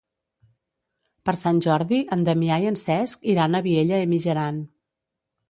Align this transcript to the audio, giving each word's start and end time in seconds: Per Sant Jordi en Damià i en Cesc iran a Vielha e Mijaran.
Per 1.29 1.35
Sant 1.41 1.59
Jordi 1.65 1.99
en 2.17 2.23
Damià 2.29 2.57
i 2.65 2.67
en 2.71 2.81
Cesc 2.85 3.29
iran 3.35 3.59
a 3.59 3.63
Vielha 3.69 4.03
e 4.09 4.11
Mijaran. 4.17 4.61